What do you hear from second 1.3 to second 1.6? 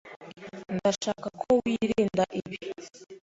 ko